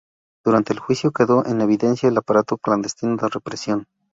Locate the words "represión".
3.29-3.87